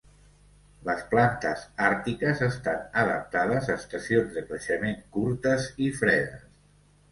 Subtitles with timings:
[0.85, 6.45] Les plantes àrtiques estan adaptades a estacions de creixement curtes i fredes.